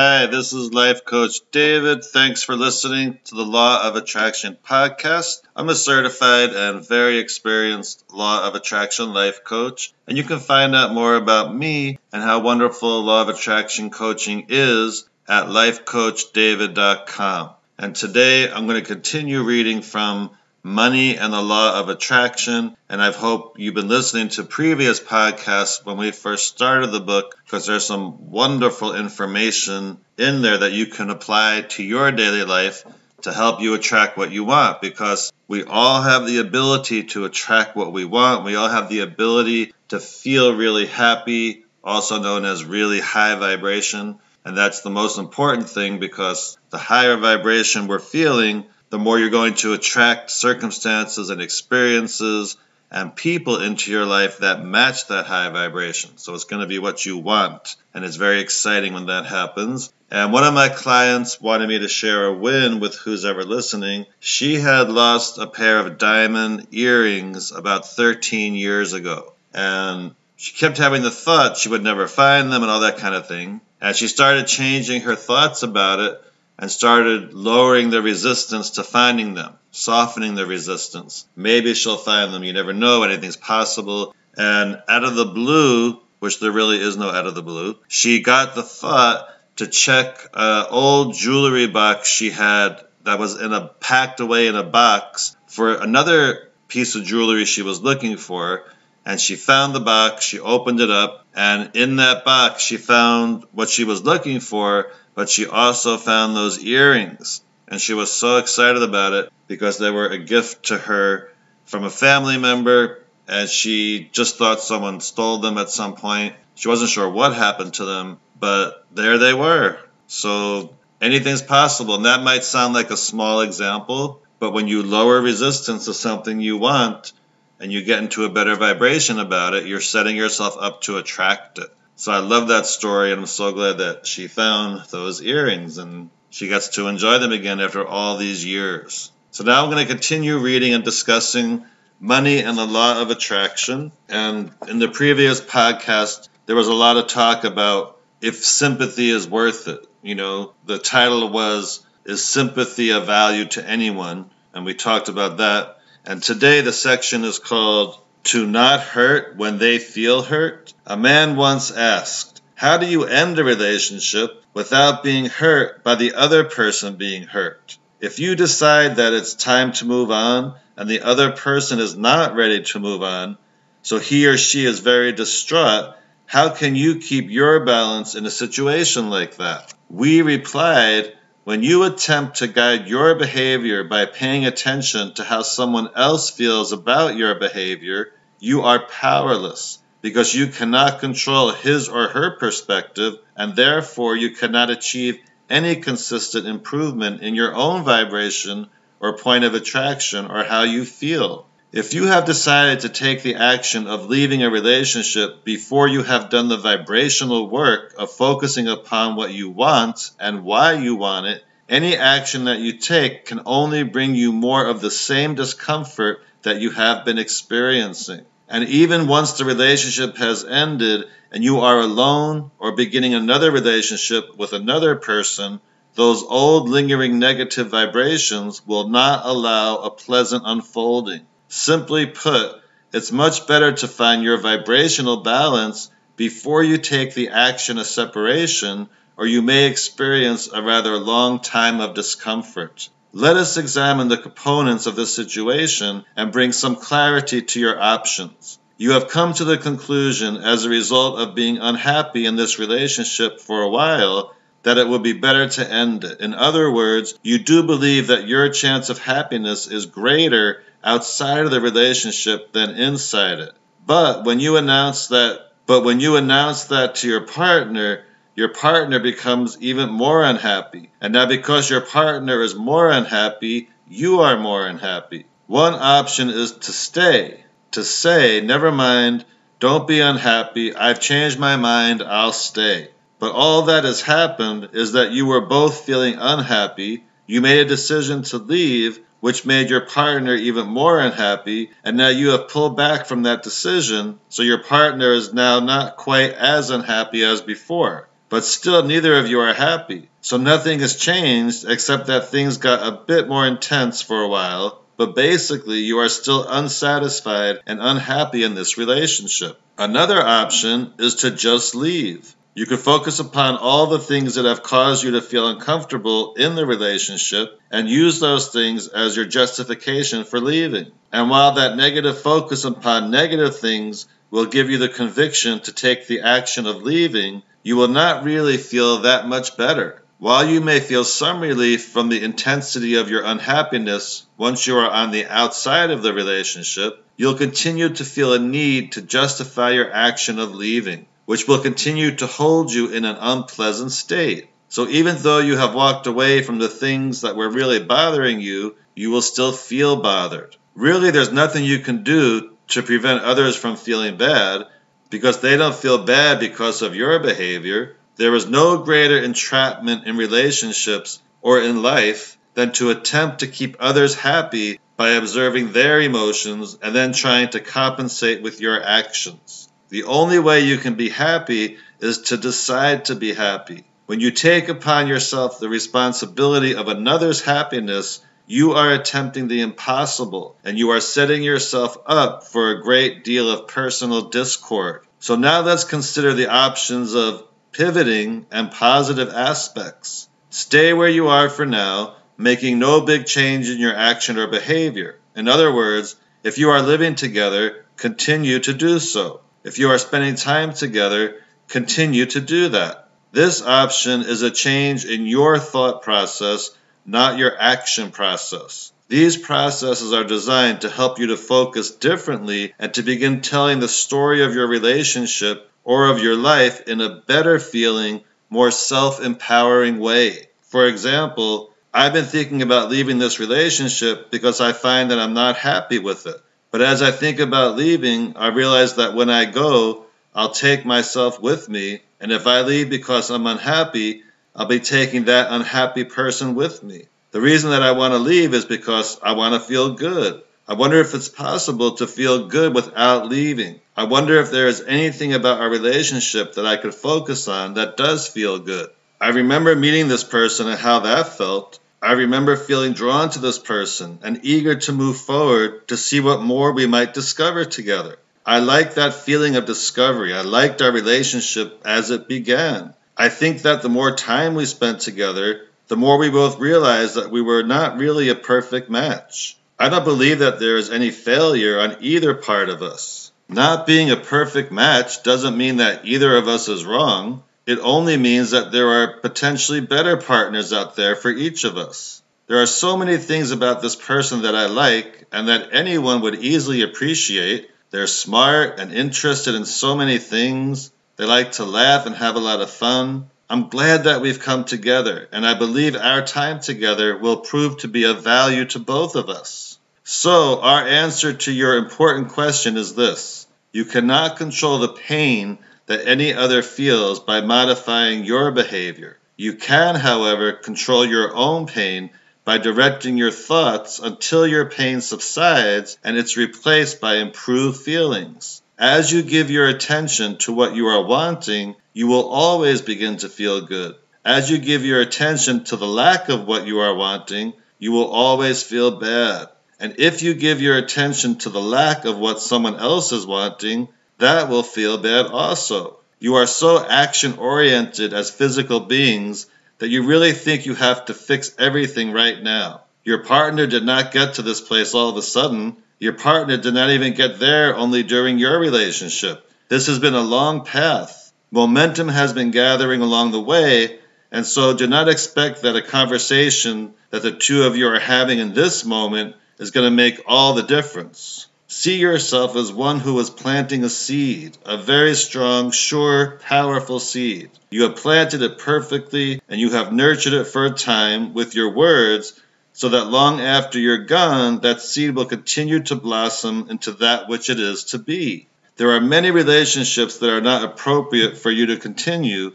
Hi, 0.00 0.26
this 0.26 0.52
is 0.52 0.72
Life 0.72 1.04
Coach 1.04 1.40
David. 1.50 2.04
Thanks 2.04 2.44
for 2.44 2.54
listening 2.54 3.18
to 3.24 3.34
the 3.34 3.44
Law 3.44 3.82
of 3.82 3.96
Attraction 3.96 4.56
podcast. 4.64 5.42
I'm 5.56 5.70
a 5.70 5.74
certified 5.74 6.50
and 6.50 6.86
very 6.86 7.18
experienced 7.18 8.04
Law 8.12 8.46
of 8.46 8.54
Attraction 8.54 9.12
life 9.12 9.42
coach, 9.42 9.92
and 10.06 10.16
you 10.16 10.22
can 10.22 10.38
find 10.38 10.76
out 10.76 10.94
more 10.94 11.16
about 11.16 11.52
me 11.52 11.98
and 12.12 12.22
how 12.22 12.38
wonderful 12.38 13.02
Law 13.02 13.22
of 13.22 13.28
Attraction 13.28 13.90
coaching 13.90 14.46
is 14.50 15.08
at 15.26 15.46
lifecoachdavid.com. 15.46 17.50
And 17.76 17.96
today 17.96 18.48
I'm 18.48 18.68
going 18.68 18.80
to 18.80 18.86
continue 18.86 19.42
reading 19.42 19.82
from 19.82 20.30
Money 20.62 21.16
and 21.16 21.32
the 21.32 21.42
Law 21.42 21.80
of 21.80 21.88
Attraction. 21.88 22.76
And 22.88 23.00
I 23.00 23.12
hope 23.12 23.58
you've 23.58 23.74
been 23.74 23.88
listening 23.88 24.28
to 24.30 24.44
previous 24.44 25.00
podcasts 25.00 25.84
when 25.84 25.96
we 25.96 26.10
first 26.10 26.46
started 26.48 26.88
the 26.88 27.00
book 27.00 27.36
because 27.44 27.66
there's 27.66 27.86
some 27.86 28.30
wonderful 28.30 28.94
information 28.94 29.98
in 30.16 30.42
there 30.42 30.58
that 30.58 30.72
you 30.72 30.86
can 30.86 31.10
apply 31.10 31.62
to 31.70 31.82
your 31.82 32.10
daily 32.12 32.44
life 32.44 32.84
to 33.22 33.32
help 33.32 33.60
you 33.60 33.74
attract 33.74 34.16
what 34.16 34.32
you 34.32 34.44
want 34.44 34.80
because 34.80 35.32
we 35.48 35.64
all 35.64 36.02
have 36.02 36.26
the 36.26 36.38
ability 36.38 37.04
to 37.04 37.24
attract 37.24 37.74
what 37.74 37.92
we 37.92 38.04
want. 38.04 38.44
We 38.44 38.54
all 38.54 38.68
have 38.68 38.88
the 38.88 39.00
ability 39.00 39.72
to 39.88 39.98
feel 39.98 40.54
really 40.54 40.86
happy, 40.86 41.64
also 41.82 42.20
known 42.20 42.44
as 42.44 42.64
really 42.64 43.00
high 43.00 43.34
vibration. 43.34 44.18
And 44.44 44.56
that's 44.56 44.82
the 44.82 44.90
most 44.90 45.18
important 45.18 45.68
thing 45.68 45.98
because 45.98 46.56
the 46.70 46.78
higher 46.78 47.16
vibration 47.16 47.86
we're 47.86 47.98
feeling, 47.98 48.66
the 48.90 48.98
more 48.98 49.18
you're 49.18 49.30
going 49.30 49.54
to 49.54 49.74
attract 49.74 50.30
circumstances 50.30 51.30
and 51.30 51.40
experiences 51.42 52.56
and 52.90 53.14
people 53.14 53.60
into 53.60 53.90
your 53.90 54.06
life 54.06 54.38
that 54.38 54.64
match 54.64 55.08
that 55.08 55.26
high 55.26 55.50
vibration. 55.50 56.16
So 56.16 56.34
it's 56.34 56.44
going 56.44 56.62
to 56.62 56.68
be 56.68 56.78
what 56.78 57.04
you 57.04 57.18
want. 57.18 57.76
And 57.92 58.04
it's 58.04 58.16
very 58.16 58.40
exciting 58.40 58.94
when 58.94 59.06
that 59.06 59.26
happens. 59.26 59.92
And 60.10 60.32
one 60.32 60.44
of 60.44 60.54
my 60.54 60.70
clients 60.70 61.40
wanted 61.40 61.68
me 61.68 61.80
to 61.80 61.88
share 61.88 62.26
a 62.26 62.32
win 62.32 62.80
with 62.80 62.94
who's 62.96 63.26
ever 63.26 63.44
listening. 63.44 64.06
She 64.20 64.54
had 64.54 64.88
lost 64.88 65.36
a 65.36 65.46
pair 65.46 65.78
of 65.80 65.98
diamond 65.98 66.68
earrings 66.70 67.52
about 67.52 67.86
13 67.86 68.54
years 68.54 68.94
ago. 68.94 69.34
And 69.52 70.14
she 70.36 70.54
kept 70.54 70.78
having 70.78 71.02
the 71.02 71.10
thought 71.10 71.58
she 71.58 71.68
would 71.68 71.82
never 71.82 72.08
find 72.08 72.50
them 72.50 72.62
and 72.62 72.70
all 72.70 72.80
that 72.80 72.98
kind 72.98 73.14
of 73.14 73.28
thing. 73.28 73.60
And 73.82 73.94
she 73.94 74.08
started 74.08 74.46
changing 74.46 75.02
her 75.02 75.14
thoughts 75.14 75.62
about 75.62 76.00
it 76.00 76.22
and 76.58 76.70
started 76.70 77.32
lowering 77.32 77.90
the 77.90 78.02
resistance 78.02 78.70
to 78.70 78.84
finding 78.84 79.34
them, 79.34 79.54
softening 79.70 80.34
the 80.34 80.46
resistance. 80.46 81.26
Maybe 81.36 81.74
she'll 81.74 81.96
find 81.96 82.34
them. 82.34 82.42
You 82.42 82.52
never 82.52 82.72
know. 82.72 83.02
Anything's 83.04 83.36
possible. 83.36 84.14
And 84.36 84.82
out 84.88 85.04
of 85.04 85.14
the 85.14 85.26
blue, 85.26 86.00
which 86.18 86.40
there 86.40 86.50
really 86.50 86.80
is 86.80 86.96
no 86.96 87.10
out 87.10 87.26
of 87.26 87.34
the 87.34 87.42
blue, 87.42 87.76
she 87.86 88.22
got 88.22 88.54
the 88.54 88.62
thought 88.62 89.28
to 89.56 89.66
check 89.66 90.18
an 90.34 90.66
old 90.70 91.14
jewelry 91.14 91.66
box 91.66 92.08
she 92.08 92.30
had 92.30 92.84
that 93.04 93.18
was 93.18 93.40
in 93.40 93.52
a 93.52 93.68
packed 93.80 94.20
away 94.20 94.48
in 94.48 94.56
a 94.56 94.62
box 94.62 95.36
for 95.46 95.74
another 95.74 96.50
piece 96.66 96.94
of 96.94 97.04
jewelry 97.04 97.44
she 97.44 97.62
was 97.62 97.80
looking 97.80 98.16
for. 98.16 98.64
And 99.04 99.18
she 99.18 99.36
found 99.36 99.74
the 99.74 99.80
box, 99.80 100.24
she 100.24 100.38
opened 100.38 100.80
it 100.80 100.90
up, 100.90 101.24
and 101.34 101.74
in 101.74 101.96
that 101.96 102.26
box 102.26 102.62
she 102.62 102.76
found 102.76 103.44
what 103.52 103.70
she 103.70 103.84
was 103.84 104.04
looking 104.04 104.40
for, 104.40 104.92
but 105.18 105.28
she 105.28 105.48
also 105.48 105.96
found 105.96 106.36
those 106.36 106.64
earrings. 106.64 107.42
And 107.66 107.80
she 107.80 107.92
was 107.92 108.08
so 108.08 108.36
excited 108.36 108.84
about 108.84 109.14
it 109.14 109.32
because 109.48 109.76
they 109.76 109.90
were 109.90 110.06
a 110.06 110.16
gift 110.16 110.66
to 110.66 110.78
her 110.78 111.32
from 111.64 111.82
a 111.82 111.90
family 111.90 112.38
member. 112.38 113.00
And 113.26 113.48
she 113.48 114.10
just 114.12 114.38
thought 114.38 114.60
someone 114.60 115.00
stole 115.00 115.38
them 115.38 115.58
at 115.58 115.70
some 115.70 115.96
point. 115.96 116.36
She 116.54 116.68
wasn't 116.68 116.90
sure 116.90 117.10
what 117.10 117.34
happened 117.34 117.74
to 117.74 117.84
them, 117.84 118.20
but 118.38 118.86
there 118.92 119.18
they 119.18 119.34
were. 119.34 119.80
So 120.06 120.76
anything's 121.00 121.42
possible. 121.42 121.96
And 121.96 122.04
that 122.04 122.22
might 122.22 122.44
sound 122.44 122.74
like 122.74 122.92
a 122.92 122.96
small 122.96 123.40
example, 123.40 124.22
but 124.38 124.52
when 124.52 124.68
you 124.68 124.84
lower 124.84 125.20
resistance 125.20 125.86
to 125.86 125.94
something 125.94 126.38
you 126.38 126.58
want 126.58 127.12
and 127.58 127.72
you 127.72 127.82
get 127.82 127.98
into 127.98 128.24
a 128.24 128.30
better 128.30 128.54
vibration 128.54 129.18
about 129.18 129.54
it, 129.54 129.66
you're 129.66 129.80
setting 129.80 130.14
yourself 130.14 130.56
up 130.60 130.82
to 130.82 130.96
attract 130.96 131.58
it. 131.58 131.70
So 131.98 132.12
I 132.12 132.20
love 132.20 132.46
that 132.46 132.64
story, 132.64 133.10
and 133.10 133.22
I'm 133.22 133.26
so 133.26 133.50
glad 133.50 133.78
that 133.78 134.06
she 134.06 134.28
found 134.28 134.84
those 134.90 135.20
earrings 135.20 135.78
and 135.78 136.10
she 136.30 136.46
gets 136.46 136.68
to 136.76 136.86
enjoy 136.86 137.18
them 137.18 137.32
again 137.32 137.58
after 137.58 137.84
all 137.84 138.16
these 138.16 138.44
years. 138.44 139.10
So 139.32 139.42
now 139.42 139.64
I'm 139.64 139.70
going 139.72 139.84
to 139.84 139.92
continue 139.92 140.38
reading 140.38 140.74
and 140.74 140.84
discussing 140.84 141.66
money 141.98 142.38
and 142.38 142.56
the 142.56 142.66
law 142.66 143.02
of 143.02 143.10
attraction. 143.10 143.90
And 144.08 144.52
in 144.68 144.78
the 144.78 144.86
previous 144.86 145.40
podcast, 145.40 146.28
there 146.46 146.54
was 146.54 146.68
a 146.68 146.72
lot 146.72 146.98
of 146.98 147.08
talk 147.08 147.42
about 147.42 147.98
if 148.20 148.44
sympathy 148.44 149.10
is 149.10 149.26
worth 149.26 149.66
it. 149.66 149.84
You 150.00 150.14
know, 150.14 150.52
the 150.66 150.78
title 150.78 151.28
was 151.28 151.84
Is 152.04 152.24
Sympathy 152.24 152.90
of 152.90 153.06
Value 153.06 153.46
to 153.46 153.68
Anyone? 153.68 154.30
And 154.54 154.64
we 154.64 154.74
talked 154.74 155.08
about 155.08 155.38
that. 155.38 155.78
And 156.04 156.22
today 156.22 156.60
the 156.60 156.72
section 156.72 157.24
is 157.24 157.40
called 157.40 158.00
to 158.24 158.46
not 158.46 158.80
hurt 158.80 159.36
when 159.36 159.58
they 159.58 159.78
feel 159.78 160.22
hurt? 160.22 160.72
A 160.86 160.96
man 160.96 161.36
once 161.36 161.70
asked, 161.70 162.42
How 162.54 162.78
do 162.78 162.86
you 162.86 163.04
end 163.04 163.38
a 163.38 163.44
relationship 163.44 164.42
without 164.54 165.02
being 165.02 165.26
hurt 165.26 165.82
by 165.82 165.94
the 165.94 166.14
other 166.14 166.44
person 166.44 166.96
being 166.96 167.24
hurt? 167.24 167.78
If 168.00 168.18
you 168.18 168.36
decide 168.36 168.96
that 168.96 169.12
it's 169.12 169.34
time 169.34 169.72
to 169.72 169.84
move 169.84 170.10
on 170.10 170.54
and 170.76 170.88
the 170.88 171.02
other 171.02 171.32
person 171.32 171.80
is 171.80 171.96
not 171.96 172.36
ready 172.36 172.62
to 172.62 172.78
move 172.78 173.02
on, 173.02 173.38
so 173.82 173.98
he 173.98 174.26
or 174.26 174.36
she 174.36 174.64
is 174.64 174.80
very 174.80 175.12
distraught, 175.12 175.94
how 176.26 176.50
can 176.50 176.76
you 176.76 176.98
keep 177.00 177.30
your 177.30 177.64
balance 177.64 178.14
in 178.14 178.26
a 178.26 178.30
situation 178.30 179.10
like 179.10 179.36
that? 179.36 179.72
We 179.88 180.22
replied, 180.22 181.14
when 181.48 181.62
you 181.62 181.84
attempt 181.84 182.36
to 182.36 182.46
guide 182.46 182.88
your 182.88 183.14
behavior 183.14 183.82
by 183.82 184.04
paying 184.04 184.44
attention 184.44 185.14
to 185.14 185.24
how 185.24 185.40
someone 185.40 185.88
else 185.96 186.28
feels 186.28 186.72
about 186.72 187.16
your 187.16 187.36
behavior, 187.36 188.12
you 188.38 188.60
are 188.60 188.86
powerless 188.86 189.78
because 190.02 190.34
you 190.34 190.48
cannot 190.48 191.00
control 191.00 191.50
his 191.52 191.88
or 191.88 192.08
her 192.08 192.32
perspective, 192.32 193.14
and 193.34 193.56
therefore 193.56 194.14
you 194.14 194.32
cannot 194.32 194.68
achieve 194.68 195.22
any 195.48 195.76
consistent 195.76 196.46
improvement 196.46 197.22
in 197.22 197.34
your 197.34 197.54
own 197.54 197.82
vibration 197.82 198.68
or 199.00 199.16
point 199.16 199.44
of 199.44 199.54
attraction 199.54 200.30
or 200.30 200.44
how 200.44 200.64
you 200.64 200.84
feel. 200.84 201.47
If 201.70 201.92
you 201.92 202.06
have 202.06 202.24
decided 202.24 202.80
to 202.80 202.88
take 202.88 203.22
the 203.22 203.34
action 203.34 203.88
of 203.88 204.08
leaving 204.08 204.42
a 204.42 204.48
relationship 204.48 205.44
before 205.44 205.86
you 205.86 206.02
have 206.02 206.30
done 206.30 206.48
the 206.48 206.56
vibrational 206.56 207.50
work 207.50 207.94
of 207.98 208.10
focusing 208.10 208.68
upon 208.68 209.16
what 209.16 209.34
you 209.34 209.50
want 209.50 210.12
and 210.18 210.44
why 210.44 210.72
you 210.72 210.96
want 210.96 211.26
it, 211.26 211.44
any 211.68 211.94
action 211.94 212.46
that 212.46 212.60
you 212.60 212.78
take 212.78 213.26
can 213.26 213.42
only 213.44 213.82
bring 213.82 214.14
you 214.14 214.32
more 214.32 214.64
of 214.64 214.80
the 214.80 214.90
same 214.90 215.34
discomfort 215.34 216.22
that 216.40 216.58
you 216.58 216.70
have 216.70 217.04
been 217.04 217.18
experiencing. 217.18 218.24
And 218.48 218.64
even 218.64 219.06
once 219.06 219.34
the 219.34 219.44
relationship 219.44 220.16
has 220.16 220.46
ended 220.46 221.04
and 221.30 221.44
you 221.44 221.60
are 221.60 221.80
alone 221.80 222.50
or 222.58 222.76
beginning 222.76 223.12
another 223.12 223.50
relationship 223.50 224.38
with 224.38 224.54
another 224.54 224.96
person, 224.96 225.60
those 225.96 226.22
old 226.22 226.70
lingering 226.70 227.18
negative 227.18 227.68
vibrations 227.68 228.66
will 228.66 228.88
not 228.88 229.26
allow 229.26 229.76
a 229.76 229.90
pleasant 229.90 230.44
unfolding. 230.46 231.26
Simply 231.48 232.04
put, 232.04 232.60
it's 232.92 233.10
much 233.10 233.46
better 233.46 233.72
to 233.72 233.88
find 233.88 234.22
your 234.22 234.36
vibrational 234.36 235.18
balance 235.22 235.90
before 236.16 236.62
you 236.62 236.76
take 236.76 237.14
the 237.14 237.30
action 237.30 237.78
of 237.78 237.86
separation, 237.86 238.88
or 239.16 239.26
you 239.26 239.40
may 239.40 239.66
experience 239.66 240.48
a 240.52 240.62
rather 240.62 240.96
long 240.96 241.40
time 241.40 241.80
of 241.80 241.94
discomfort. 241.94 242.90
Let 243.12 243.36
us 243.36 243.56
examine 243.56 244.08
the 244.08 244.18
components 244.18 244.86
of 244.86 244.94
this 244.94 245.14
situation 245.14 246.04
and 246.16 246.32
bring 246.32 246.52
some 246.52 246.76
clarity 246.76 247.40
to 247.40 247.60
your 247.60 247.80
options. 247.80 248.58
You 248.76 248.92
have 248.92 249.08
come 249.08 249.32
to 249.34 249.44
the 249.44 249.56
conclusion, 249.56 250.36
as 250.36 250.66
a 250.66 250.68
result 250.68 251.18
of 251.18 251.34
being 251.34 251.58
unhappy 251.58 252.26
in 252.26 252.36
this 252.36 252.58
relationship 252.58 253.40
for 253.40 253.62
a 253.62 253.70
while, 253.70 254.34
that 254.64 254.76
it 254.76 254.86
would 254.86 255.02
be 255.02 255.14
better 255.14 255.48
to 255.48 255.72
end 255.72 256.04
it. 256.04 256.20
In 256.20 256.34
other 256.34 256.70
words, 256.70 257.18
you 257.22 257.38
do 257.38 257.62
believe 257.62 258.08
that 258.08 258.28
your 258.28 258.50
chance 258.50 258.90
of 258.90 258.98
happiness 258.98 259.66
is 259.66 259.86
greater 259.86 260.62
outside 260.84 261.44
of 261.44 261.50
the 261.50 261.60
relationship 261.60 262.52
than 262.52 262.70
inside 262.70 263.38
it. 263.40 263.52
But 263.86 264.24
when 264.24 264.40
you 264.40 264.56
announce 264.56 265.08
that 265.08 265.48
but 265.68 265.84
when 265.84 266.00
you 266.00 266.16
announce 266.16 266.64
that 266.64 266.94
to 266.96 267.08
your 267.08 267.26
partner, 267.26 268.02
your 268.34 268.48
partner 268.48 269.00
becomes 269.00 269.58
even 269.60 269.90
more 269.90 270.24
unhappy. 270.24 270.90
And 270.98 271.12
now, 271.12 271.26
because 271.26 271.68
your 271.68 271.82
partner 271.82 272.40
is 272.40 272.54
more 272.54 272.90
unhappy, 272.90 273.68
you 273.86 274.20
are 274.20 274.38
more 274.38 274.66
unhappy. 274.66 275.26
One 275.46 275.74
option 275.74 276.30
is 276.30 276.52
to 276.52 276.72
stay, 276.72 277.44
to 277.72 277.84
say, 277.84 278.40
never 278.40 278.72
mind, 278.72 279.26
don't 279.60 279.86
be 279.86 280.00
unhappy, 280.00 280.74
I've 280.74 281.00
changed 281.00 281.38
my 281.38 281.56
mind, 281.56 282.02
I'll 282.02 282.32
stay. 282.32 282.88
But 283.18 283.32
all 283.32 283.62
that 283.62 283.84
has 283.84 284.00
happened 284.00 284.70
is 284.72 284.92
that 284.92 285.12
you 285.12 285.26
were 285.26 285.42
both 285.42 285.84
feeling 285.84 286.14
unhappy, 286.18 287.04
you 287.26 287.42
made 287.42 287.58
a 287.58 287.68
decision 287.68 288.22
to 288.22 288.38
leave, 288.38 289.00
which 289.20 289.46
made 289.46 289.70
your 289.70 289.80
partner 289.80 290.34
even 290.34 290.66
more 290.66 291.00
unhappy, 291.00 291.70
and 291.84 291.96
now 291.96 292.08
you 292.08 292.28
have 292.30 292.48
pulled 292.48 292.76
back 292.76 293.06
from 293.06 293.22
that 293.24 293.42
decision, 293.42 294.18
so 294.28 294.42
your 294.42 294.62
partner 294.62 295.12
is 295.12 295.32
now 295.32 295.60
not 295.60 295.96
quite 295.96 296.32
as 296.32 296.70
unhappy 296.70 297.24
as 297.24 297.40
before. 297.40 298.08
but 298.28 298.44
still 298.44 298.84
neither 298.84 299.18
of 299.18 299.28
you 299.28 299.40
are 299.40 299.54
happy. 299.54 300.08
So 300.20 300.36
nothing 300.36 300.80
has 300.80 300.96
changed 300.96 301.64
except 301.68 302.06
that 302.06 302.28
things 302.28 302.58
got 302.58 302.86
a 302.86 302.92
bit 303.06 303.28
more 303.28 303.46
intense 303.46 304.02
for 304.02 304.20
a 304.20 304.28
while, 304.28 304.82
but 304.96 305.14
basically 305.14 305.78
you 305.78 305.98
are 305.98 306.08
still 306.08 306.46
unsatisfied 306.46 307.60
and 307.66 307.80
unhappy 307.80 308.42
in 308.44 308.54
this 308.54 308.76
relationship. 308.76 309.58
Another 309.78 310.20
option 310.20 310.92
is 310.98 311.16
to 311.16 311.30
just 311.30 311.74
leave. 311.74 312.34
You 312.54 312.66
can 312.66 312.78
focus 312.78 313.20
upon 313.20 313.56
all 313.56 313.86
the 313.86 313.98
things 313.98 314.34
that 314.34 314.44
have 314.44 314.62
caused 314.62 315.04
you 315.04 315.12
to 315.12 315.22
feel 315.22 315.48
uncomfortable 315.48 316.34
in 316.34 316.56
the 316.56 316.66
relationship 316.66 317.60
and 317.70 317.88
use 317.88 318.18
those 318.18 318.48
things 318.48 318.88
as 318.88 319.16
your 319.16 319.26
justification 319.26 320.24
for 320.24 320.40
leaving. 320.40 320.90
And 321.12 321.30
while 321.30 321.52
that 321.52 321.76
negative 321.76 322.20
focus 322.20 322.64
upon 322.64 323.10
negative 323.10 323.58
things 323.58 324.06
will 324.30 324.46
give 324.46 324.70
you 324.70 324.78
the 324.78 324.88
conviction 324.88 325.60
to 325.60 325.72
take 325.72 326.06
the 326.06 326.22
action 326.22 326.66
of 326.66 326.82
leaving, 326.82 327.42
you 327.62 327.76
will 327.76 327.88
not 327.88 328.24
really 328.24 328.56
feel 328.56 329.02
that 329.02 329.28
much 329.28 329.56
better. 329.56 330.02
While 330.18 330.48
you 330.48 330.60
may 330.60 330.80
feel 330.80 331.04
some 331.04 331.40
relief 331.40 331.90
from 331.90 332.08
the 332.08 332.24
intensity 332.24 332.96
of 332.96 333.08
your 333.08 333.22
unhappiness 333.22 334.26
once 334.36 334.66
you 334.66 334.76
are 334.76 334.90
on 334.90 335.12
the 335.12 335.26
outside 335.26 335.92
of 335.92 336.02
the 336.02 336.12
relationship, 336.12 337.04
you'll 337.16 337.34
continue 337.34 337.88
to 337.90 338.04
feel 338.04 338.32
a 338.32 338.38
need 338.38 338.92
to 338.92 339.02
justify 339.02 339.70
your 339.70 339.92
action 339.92 340.40
of 340.40 340.54
leaving, 340.54 341.06
which 341.28 341.46
will 341.46 341.58
continue 341.58 342.10
to 342.16 342.26
hold 342.26 342.72
you 342.72 342.88
in 342.88 343.04
an 343.04 343.14
unpleasant 343.20 343.92
state. 343.92 344.48
So 344.70 344.88
even 344.88 345.18
though 345.18 345.40
you 345.40 345.58
have 345.58 345.74
walked 345.74 346.06
away 346.06 346.42
from 346.42 346.58
the 346.58 346.70
things 346.70 347.20
that 347.20 347.36
were 347.36 347.50
really 347.50 347.80
bothering 347.80 348.40
you, 348.40 348.76
you 348.94 349.10
will 349.10 349.20
still 349.20 349.52
feel 349.52 349.96
bothered. 349.96 350.56
Really, 350.74 351.10
there's 351.10 351.30
nothing 351.30 351.64
you 351.64 351.80
can 351.80 352.02
do 352.02 352.56
to 352.68 352.82
prevent 352.82 353.24
others 353.24 353.56
from 353.56 353.76
feeling 353.76 354.16
bad 354.16 354.68
because 355.10 355.42
they 355.42 355.58
don't 355.58 355.74
feel 355.74 355.98
bad 355.98 356.40
because 356.40 356.80
of 356.80 356.96
your 356.96 357.18
behavior. 357.18 357.96
There 358.16 358.34
is 358.34 358.48
no 358.48 358.78
greater 358.78 359.22
entrapment 359.22 360.06
in 360.06 360.16
relationships 360.16 361.20
or 361.42 361.60
in 361.60 361.82
life 361.82 362.38
than 362.54 362.72
to 362.72 362.88
attempt 362.88 363.40
to 363.40 363.48
keep 363.48 363.76
others 363.80 364.14
happy 364.14 364.80
by 364.96 365.10
observing 365.10 365.72
their 365.72 366.00
emotions 366.00 366.78
and 366.80 366.96
then 366.96 367.12
trying 367.12 367.50
to 367.50 367.60
compensate 367.60 368.40
with 368.40 368.62
your 368.62 368.82
actions. 368.82 369.68
The 369.88 370.04
only 370.04 370.38
way 370.38 370.60
you 370.60 370.78
can 370.78 370.94
be 370.94 371.08
happy 371.08 371.78
is 372.00 372.18
to 372.22 372.36
decide 372.36 373.06
to 373.06 373.14
be 373.14 373.34
happy. 373.34 373.84
When 374.06 374.20
you 374.20 374.30
take 374.30 374.68
upon 374.68 375.08
yourself 375.08 375.58
the 375.58 375.68
responsibility 375.68 376.74
of 376.74 376.88
another's 376.88 377.42
happiness, 377.42 378.20
you 378.46 378.72
are 378.72 378.92
attempting 378.92 379.48
the 379.48 379.60
impossible 379.60 380.56
and 380.64 380.78
you 380.78 380.90
are 380.90 381.00
setting 381.00 381.42
yourself 381.42 381.96
up 382.06 382.44
for 382.44 382.70
a 382.70 382.82
great 382.82 383.24
deal 383.24 383.50
of 383.50 383.68
personal 383.68 384.22
discord. 384.22 385.06
So 385.20 385.36
now 385.36 385.60
let's 385.60 385.84
consider 385.84 386.32
the 386.32 386.48
options 386.48 387.14
of 387.14 387.44
pivoting, 387.72 388.46
and 388.50 388.70
positive 388.70 389.28
aspects. 389.28 390.28
Stay 390.50 390.92
where 390.92 391.08
you 391.08 391.28
are 391.28 391.48
for 391.48 391.66
now, 391.66 392.16
making 392.36 392.78
no 392.78 393.02
big 393.02 393.26
change 393.26 393.70
in 393.70 393.78
your 393.78 393.94
action 393.94 394.38
or 394.38 394.48
behavior. 394.48 395.18
In 395.36 395.46
other 395.48 395.72
words, 395.72 396.16
if 396.42 396.58
you 396.58 396.70
are 396.70 396.82
living 396.82 397.14
together, 397.14 397.84
continue 397.96 398.58
to 398.60 398.72
do 398.72 398.98
so. 398.98 399.42
If 399.64 399.78
you 399.78 399.90
are 399.90 399.98
spending 399.98 400.36
time 400.36 400.72
together, 400.72 401.36
continue 401.66 402.26
to 402.26 402.40
do 402.40 402.68
that. 402.70 403.08
This 403.32 403.60
option 403.60 404.22
is 404.22 404.42
a 404.42 404.50
change 404.50 405.04
in 405.04 405.26
your 405.26 405.58
thought 405.58 406.02
process, 406.02 406.70
not 407.04 407.38
your 407.38 407.58
action 407.58 408.10
process. 408.10 408.92
These 409.08 409.36
processes 409.36 410.12
are 410.12 410.24
designed 410.24 410.82
to 410.82 410.90
help 410.90 411.18
you 411.18 411.28
to 411.28 411.36
focus 411.36 411.90
differently 411.90 412.74
and 412.78 412.92
to 412.94 413.02
begin 413.02 413.40
telling 413.40 413.80
the 413.80 413.88
story 413.88 414.42
of 414.42 414.54
your 414.54 414.66
relationship 414.66 415.70
or 415.82 416.08
of 416.08 416.22
your 416.22 416.36
life 416.36 416.82
in 416.86 417.00
a 417.00 417.22
better 417.26 417.58
feeling, 417.58 418.22
more 418.50 418.70
self 418.70 419.20
empowering 419.22 419.98
way. 419.98 420.48
For 420.62 420.86
example, 420.86 421.72
I've 421.92 422.12
been 422.12 422.26
thinking 422.26 422.62
about 422.62 422.90
leaving 422.90 423.18
this 423.18 423.40
relationship 423.40 424.30
because 424.30 424.60
I 424.60 424.72
find 424.72 425.10
that 425.10 425.18
I'm 425.18 425.34
not 425.34 425.56
happy 425.56 425.98
with 425.98 426.26
it. 426.26 426.36
But 426.70 426.82
as 426.82 427.02
I 427.02 427.10
think 427.10 427.40
about 427.40 427.76
leaving, 427.76 428.36
I 428.36 428.48
realize 428.48 428.96
that 428.96 429.14
when 429.14 429.30
I 429.30 429.46
go, 429.46 430.04
I'll 430.34 430.52
take 430.52 430.84
myself 430.84 431.40
with 431.40 431.68
me. 431.68 432.00
And 432.20 432.30
if 432.32 432.46
I 432.46 432.62
leave 432.62 432.90
because 432.90 433.30
I'm 433.30 433.46
unhappy, 433.46 434.22
I'll 434.54 434.66
be 434.66 434.80
taking 434.80 435.24
that 435.24 435.50
unhappy 435.50 436.04
person 436.04 436.54
with 436.54 436.82
me. 436.82 437.06
The 437.30 437.40
reason 437.40 437.70
that 437.70 437.82
I 437.82 437.92
want 437.92 438.12
to 438.12 438.18
leave 438.18 438.54
is 438.54 438.64
because 438.64 439.18
I 439.22 439.32
want 439.32 439.54
to 439.54 439.60
feel 439.60 439.94
good. 439.94 440.42
I 440.66 440.74
wonder 440.74 441.00
if 441.00 441.14
it's 441.14 441.28
possible 441.28 441.92
to 441.92 442.06
feel 442.06 442.46
good 442.46 442.74
without 442.74 443.28
leaving. 443.28 443.80
I 443.96 444.04
wonder 444.04 444.38
if 444.40 444.50
there 444.50 444.66
is 444.66 444.82
anything 444.86 445.32
about 445.32 445.60
our 445.60 445.70
relationship 445.70 446.54
that 446.54 446.66
I 446.66 446.76
could 446.76 446.94
focus 446.94 447.48
on 447.48 447.74
that 447.74 447.96
does 447.96 448.28
feel 448.28 448.58
good. 448.58 448.90
I 449.20 449.30
remember 449.30 449.74
meeting 449.74 450.08
this 450.08 450.24
person 450.24 450.68
and 450.68 450.78
how 450.78 451.00
that 451.00 451.36
felt. 451.36 451.78
I 452.00 452.12
remember 452.12 452.56
feeling 452.56 452.92
drawn 452.92 453.30
to 453.30 453.40
this 453.40 453.58
person 453.58 454.20
and 454.22 454.40
eager 454.44 454.76
to 454.76 454.92
move 454.92 455.16
forward 455.16 455.88
to 455.88 455.96
see 455.96 456.20
what 456.20 456.40
more 456.40 456.72
we 456.72 456.86
might 456.86 457.12
discover 457.12 457.64
together. 457.64 458.18
I 458.46 458.60
liked 458.60 458.94
that 458.94 459.14
feeling 459.14 459.56
of 459.56 459.66
discovery. 459.66 460.32
I 460.32 460.42
liked 460.42 460.80
our 460.80 460.92
relationship 460.92 461.82
as 461.84 462.10
it 462.10 462.28
began. 462.28 462.94
I 463.16 463.28
think 463.28 463.62
that 463.62 463.82
the 463.82 463.88
more 463.88 464.14
time 464.14 464.54
we 464.54 464.64
spent 464.64 465.00
together, 465.00 465.66
the 465.88 465.96
more 465.96 466.18
we 466.18 466.30
both 466.30 466.60
realized 466.60 467.16
that 467.16 467.32
we 467.32 467.42
were 467.42 467.64
not 467.64 467.98
really 467.98 468.28
a 468.28 468.36
perfect 468.36 468.88
match. 468.88 469.56
I 469.76 469.88
don't 469.88 470.04
believe 470.04 470.38
that 470.38 470.60
there 470.60 470.76
is 470.76 470.90
any 470.90 471.10
failure 471.10 471.80
on 471.80 471.96
either 472.00 472.32
part 472.34 472.68
of 472.68 472.80
us. 472.80 473.32
Not 473.48 473.86
being 473.86 474.10
a 474.10 474.16
perfect 474.16 474.70
match 474.70 475.22
doesn't 475.24 475.56
mean 475.56 475.78
that 475.78 476.04
either 476.04 476.36
of 476.36 476.46
us 476.46 476.68
is 476.68 476.84
wrong. 476.84 477.42
It 477.68 477.80
only 477.82 478.16
means 478.16 478.52
that 478.52 478.72
there 478.72 478.88
are 478.88 479.18
potentially 479.18 479.80
better 479.80 480.16
partners 480.16 480.72
out 480.72 480.96
there 480.96 481.14
for 481.14 481.28
each 481.28 481.64
of 481.64 481.76
us. 481.76 482.22
There 482.46 482.62
are 482.62 482.66
so 482.66 482.96
many 482.96 483.18
things 483.18 483.50
about 483.50 483.82
this 483.82 483.94
person 483.94 484.40
that 484.42 484.54
I 484.54 484.68
like 484.68 485.26
and 485.30 485.48
that 485.48 485.68
anyone 485.72 486.22
would 486.22 486.36
easily 486.36 486.80
appreciate. 486.80 487.68
They're 487.90 488.06
smart 488.06 488.80
and 488.80 488.90
interested 488.90 489.54
in 489.54 489.66
so 489.66 489.94
many 489.94 490.16
things. 490.16 490.90
They 491.16 491.26
like 491.26 491.52
to 491.52 491.66
laugh 491.66 492.06
and 492.06 492.16
have 492.16 492.36
a 492.36 492.46
lot 492.50 492.62
of 492.62 492.70
fun. 492.70 493.28
I'm 493.50 493.68
glad 493.68 494.04
that 494.04 494.22
we've 494.22 494.40
come 494.40 494.64
together, 494.64 495.28
and 495.30 495.46
I 495.46 495.52
believe 495.52 495.94
our 495.94 496.22
time 496.22 496.60
together 496.60 497.18
will 497.18 497.40
prove 497.40 497.76
to 497.80 497.88
be 497.88 498.04
of 498.04 498.24
value 498.24 498.64
to 498.64 498.78
both 498.78 499.14
of 499.14 499.28
us. 499.28 499.78
So, 500.04 500.62
our 500.62 500.88
answer 500.88 501.34
to 501.34 501.52
your 501.52 501.76
important 501.76 502.30
question 502.30 502.78
is 502.78 502.94
this 502.94 503.46
you 503.72 503.84
cannot 503.84 504.38
control 504.38 504.78
the 504.78 504.88
pain 504.88 505.58
that 505.88 506.06
any 506.06 506.32
other 506.32 506.62
feels 506.62 507.18
by 507.18 507.40
modifying 507.40 508.24
your 508.24 508.52
behavior. 508.52 509.18
You 509.36 509.54
can, 509.54 509.94
however, 509.94 510.52
control 510.52 511.04
your 511.04 511.34
own 511.34 511.66
pain 511.66 512.10
by 512.44 512.58
directing 512.58 513.16
your 513.16 513.30
thoughts 513.30 513.98
until 513.98 514.46
your 514.46 514.70
pain 514.70 515.00
subsides 515.00 515.98
and 516.04 516.16
it's 516.16 516.36
replaced 516.36 517.00
by 517.00 517.16
improved 517.16 517.80
feelings. 517.80 518.62
As 518.78 519.12
you 519.12 519.22
give 519.22 519.50
your 519.50 519.66
attention 519.66 520.38
to 520.38 520.52
what 520.52 520.74
you 520.74 520.86
are 520.86 521.04
wanting, 521.04 521.74
you 521.92 522.06
will 522.06 522.28
always 522.28 522.80
begin 522.82 523.16
to 523.18 523.28
feel 523.28 523.62
good. 523.62 523.96
As 524.24 524.50
you 524.50 524.58
give 524.58 524.84
your 524.84 525.00
attention 525.00 525.64
to 525.64 525.76
the 525.76 525.86
lack 525.86 526.28
of 526.28 526.46
what 526.46 526.66
you 526.66 526.80
are 526.80 526.94
wanting, 526.94 527.54
you 527.78 527.92
will 527.92 528.08
always 528.08 528.62
feel 528.62 528.92
bad. 528.98 529.48
And 529.80 529.94
if 529.98 530.22
you 530.22 530.34
give 530.34 530.60
your 530.60 530.76
attention 530.76 531.36
to 531.38 531.50
the 531.50 531.60
lack 531.60 532.04
of 532.04 532.18
what 532.18 532.40
someone 532.40 532.76
else 532.76 533.12
is 533.12 533.26
wanting, 533.26 533.88
that 534.18 534.48
will 534.48 534.62
feel 534.62 534.98
bad 534.98 535.26
also. 535.26 535.98
You 536.20 536.36
are 536.36 536.46
so 536.46 536.84
action 536.84 537.38
oriented 537.38 538.12
as 538.12 538.30
physical 538.30 538.80
beings 538.80 539.46
that 539.78 539.88
you 539.88 540.02
really 540.04 540.32
think 540.32 540.66
you 540.66 540.74
have 540.74 541.04
to 541.06 541.14
fix 541.14 541.54
everything 541.58 542.12
right 542.12 542.42
now. 542.42 542.82
Your 543.04 543.24
partner 543.24 543.66
did 543.66 543.84
not 543.84 544.12
get 544.12 544.34
to 544.34 544.42
this 544.42 544.60
place 544.60 544.94
all 544.94 545.08
of 545.08 545.16
a 545.16 545.22
sudden. 545.22 545.76
Your 546.00 546.14
partner 546.14 546.56
did 546.56 546.74
not 546.74 546.90
even 546.90 547.14
get 547.14 547.38
there 547.38 547.76
only 547.76 548.02
during 548.02 548.38
your 548.38 548.58
relationship. 548.58 549.48
This 549.68 549.86
has 549.86 549.98
been 549.98 550.14
a 550.14 550.20
long 550.20 550.64
path. 550.64 551.32
Momentum 551.50 552.08
has 552.08 552.32
been 552.32 552.50
gathering 552.50 553.00
along 553.00 553.30
the 553.30 553.40
way, 553.40 554.00
and 554.30 554.44
so 554.44 554.74
do 554.74 554.86
not 554.86 555.08
expect 555.08 555.62
that 555.62 555.76
a 555.76 555.82
conversation 555.82 556.92
that 557.10 557.22
the 557.22 557.32
two 557.32 557.62
of 557.62 557.76
you 557.76 557.88
are 557.88 558.00
having 558.00 558.38
in 558.38 558.52
this 558.52 558.84
moment 558.84 559.36
is 559.58 559.70
going 559.70 559.86
to 559.86 559.90
make 559.90 560.20
all 560.26 560.54
the 560.54 560.62
difference. 560.62 561.46
See 561.70 561.98
yourself 561.98 562.56
as 562.56 562.72
one 562.72 562.98
who 562.98 563.18
is 563.20 563.28
planting 563.28 563.84
a 563.84 563.90
seed, 563.90 564.56
a 564.64 564.78
very 564.78 565.14
strong, 565.14 565.70
sure, 565.70 566.40
powerful 566.46 566.98
seed. 566.98 567.50
You 567.70 567.82
have 567.82 567.96
planted 567.96 568.40
it 568.40 568.56
perfectly 568.56 569.42
and 569.50 569.60
you 569.60 569.72
have 569.72 569.92
nurtured 569.92 570.32
it 570.32 570.44
for 570.44 570.64
a 570.64 570.70
time 570.70 571.34
with 571.34 571.54
your 571.54 571.74
words 571.74 572.40
so 572.72 572.88
that 572.88 573.10
long 573.10 573.42
after 573.42 573.78
you're 573.78 574.06
gone, 574.06 574.60
that 574.60 574.80
seed 574.80 575.14
will 575.14 575.26
continue 575.26 575.82
to 575.82 575.94
blossom 575.94 576.68
into 576.70 576.92
that 576.92 577.28
which 577.28 577.50
it 577.50 577.60
is 577.60 577.84
to 577.84 577.98
be. 577.98 578.48
There 578.76 578.92
are 578.92 579.00
many 579.02 579.30
relationships 579.30 580.16
that 580.18 580.30
are 580.30 580.40
not 580.40 580.64
appropriate 580.64 581.36
for 581.36 581.50
you 581.50 581.66
to 581.66 581.76
continue, 581.76 582.52